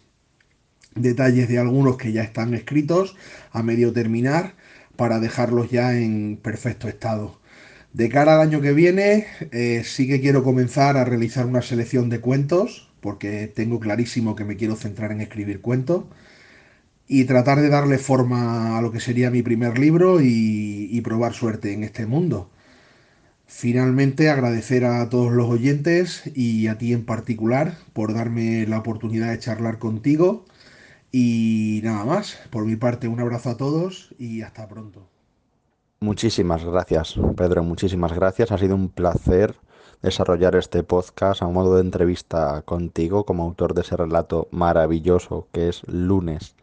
detalles 0.94 1.48
de 1.48 1.58
algunos 1.58 1.96
que 1.96 2.12
ya 2.12 2.22
están 2.22 2.52
escritos 2.52 3.16
a 3.52 3.62
medio 3.62 3.90
terminar 3.94 4.54
para 4.96 5.18
dejarlos 5.18 5.70
ya 5.70 5.96
en 5.96 6.38
perfecto 6.42 6.88
estado. 6.88 7.40
De 7.94 8.10
cara 8.10 8.34
al 8.34 8.42
año 8.42 8.60
que 8.60 8.74
viene, 8.74 9.26
eh, 9.50 9.82
sí 9.82 10.06
que 10.06 10.20
quiero 10.20 10.44
comenzar 10.44 10.98
a 10.98 11.06
realizar 11.06 11.46
una 11.46 11.62
selección 11.62 12.10
de 12.10 12.20
cuentos, 12.20 12.90
porque 13.00 13.46
tengo 13.46 13.80
clarísimo 13.80 14.36
que 14.36 14.44
me 14.44 14.56
quiero 14.56 14.76
centrar 14.76 15.10
en 15.10 15.22
escribir 15.22 15.62
cuentos, 15.62 16.04
y 17.08 17.24
tratar 17.24 17.62
de 17.62 17.70
darle 17.70 17.96
forma 17.96 18.76
a 18.76 18.82
lo 18.82 18.92
que 18.92 19.00
sería 19.00 19.30
mi 19.30 19.42
primer 19.42 19.78
libro 19.78 20.20
y 20.20 21.00
probar 21.02 21.32
suerte 21.32 21.72
en 21.72 21.82
este 21.84 22.04
mundo. 22.04 22.50
Finalmente, 23.46 24.28
agradecer 24.28 24.84
a 24.84 25.08
todos 25.08 25.32
los 25.32 25.48
oyentes 25.48 26.30
y 26.34 26.66
a 26.66 26.78
ti 26.78 26.92
en 26.92 27.04
particular 27.04 27.78
por 27.92 28.12
darme 28.12 28.66
la 28.66 28.78
oportunidad 28.78 29.30
de 29.30 29.38
charlar 29.38 29.78
contigo. 29.78 30.44
Y 31.12 31.80
nada 31.84 32.04
más, 32.04 32.38
por 32.50 32.66
mi 32.66 32.76
parte 32.76 33.08
un 33.08 33.20
abrazo 33.20 33.50
a 33.50 33.56
todos 33.56 34.14
y 34.18 34.42
hasta 34.42 34.68
pronto. 34.68 35.08
Muchísimas 36.00 36.64
gracias, 36.64 37.14
Pedro, 37.36 37.62
muchísimas 37.62 38.12
gracias. 38.12 38.50
Ha 38.50 38.58
sido 38.58 38.74
un 38.74 38.88
placer 38.88 39.54
desarrollar 40.02 40.56
este 40.56 40.82
podcast 40.82 41.42
a 41.42 41.46
modo 41.46 41.76
de 41.76 41.80
entrevista 41.82 42.62
contigo 42.62 43.24
como 43.24 43.44
autor 43.44 43.74
de 43.74 43.80
ese 43.80 43.96
relato 43.96 44.48
maravilloso 44.50 45.48
que 45.52 45.68
es 45.68 45.82
Lunes 45.86 46.54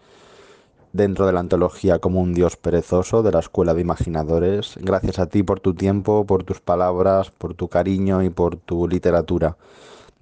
dentro 0.94 1.26
de 1.26 1.34
la 1.34 1.42
antología 1.42 2.00
como 2.00 2.22
un 2.22 2.34
dios 2.34 2.56
perezoso 2.56 3.24
de 3.24 3.32
la 3.32 3.40
Escuela 3.40 3.74
de 3.74 3.82
Imaginadores. 3.82 4.76
Gracias 4.80 5.20
a 5.20 5.26
ti 5.26 5.44
por 5.44 5.60
tu 5.60 5.74
tiempo, 5.74 6.26
por 6.26 6.44
tus 6.44 6.62
palabras, 6.62 7.32
por 7.32 7.56
tu 7.56 7.68
cariño 7.68 8.24
y 8.24 8.30
por 8.30 8.56
tu 8.56 8.88
literatura. 8.88 9.58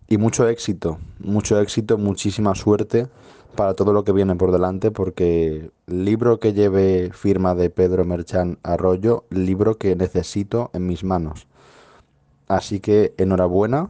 y 0.07 0.17
mucho 0.17 0.47
éxito, 0.49 0.99
mucho 1.19 1.59
éxito, 1.61 1.97
muchísima 1.97 2.53
suerte 2.53 3.07
para 3.55 3.75
todo 3.75 3.93
lo 3.93 4.03
que 4.03 4.11
viene 4.11 4.35
por 4.35 4.51
delante, 4.51 4.91
porque 4.91 5.71
libro 5.87 6.39
que 6.39 6.53
lleve 6.53 7.11
firma 7.13 7.55
de 7.55 7.69
Pedro 7.69 8.03
Merchán 8.05 8.57
Arroyo, 8.63 9.25
libro 9.29 9.77
que 9.77 9.95
necesito 9.95 10.69
en 10.73 10.87
mis 10.87 11.03
manos. 11.03 11.47
Así 12.47 12.81
que 12.81 13.13
enhorabuena 13.17 13.89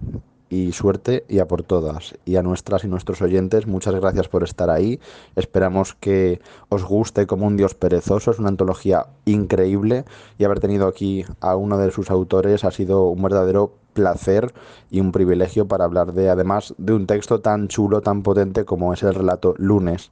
y 0.51 0.74
suerte 0.74 1.24
y 1.29 1.39
a 1.39 1.48
por 1.48 1.63
todas. 1.63 2.13
Y 2.25 2.36
a 2.36 2.43
nuestras 2.43 2.84
y 2.84 2.89
nuestros 2.89 3.22
oyentes, 3.22 3.67
muchas 3.67 3.96
gracias 3.96 4.27
por 4.27 4.43
estar 4.43 4.70
ahí. 4.70 5.00
Esperamos 5.38 5.96
que 5.96 6.41
os 6.67 6.84
guste 6.84 7.25
como 7.25 7.48
un 7.48 7.55
dios 7.55 7.74
perezoso. 7.74 8.31
Es 8.31 8.39
una 8.39 8.50
antología 8.50 9.08
increíble 9.24 10.03
y 10.38 10.43
haber 10.43 10.60
tenido 10.60 10.88
aquí 10.88 11.24
a 11.39 11.55
uno 11.55 11.77
de 11.77 11.89
sus 11.91 12.12
autores 12.12 12.65
ha 12.65 12.72
sido 12.72 13.05
un 13.05 13.24
verdadero 13.24 13.77
placer 13.93 14.53
y 14.89 15.00
un 15.00 15.13
privilegio 15.13 15.70
para 15.70 15.86
hablar 15.86 16.12
de, 16.12 16.29
además, 16.29 16.75
de 16.77 16.93
un 16.93 17.08
texto 17.08 17.39
tan 17.39 17.70
chulo, 17.70 18.01
tan 18.01 18.22
potente 18.22 18.65
como 18.65 18.93
es 18.93 19.03
el 19.03 19.15
relato 19.15 19.55
Lunes 19.58 20.12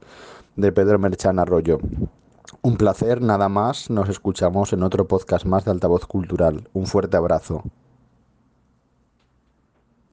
de 0.56 0.72
Pedro 0.72 0.98
Merchan 0.98 1.38
Arroyo. 1.38 1.78
Un 2.62 2.78
placer, 2.78 3.20
nada 3.20 3.50
más. 3.50 3.90
Nos 3.90 4.08
escuchamos 4.08 4.72
en 4.72 4.84
otro 4.84 5.06
podcast 5.06 5.44
más 5.44 5.66
de 5.66 5.72
Altavoz 5.72 6.06
Cultural. 6.06 6.66
Un 6.72 6.86
fuerte 6.86 7.18
abrazo. 7.18 7.62